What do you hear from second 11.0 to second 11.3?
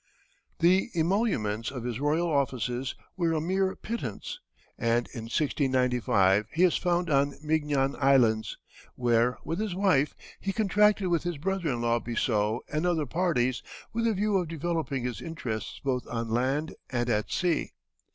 with